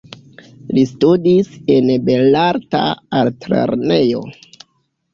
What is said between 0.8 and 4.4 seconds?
studis en Belarta Altlernejo.